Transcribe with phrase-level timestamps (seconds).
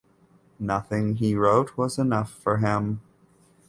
[0.57, 3.01] Nothing he wrote was enough for him.